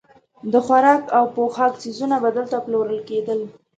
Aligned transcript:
د 0.51 0.53
خوراک 0.65 1.03
او 1.17 1.23
پوښاک 1.35 1.73
څیزونه 1.81 2.15
به 2.23 2.29
دلته 2.37 2.55
پلورل 2.65 2.99
کېدل. 3.09 3.39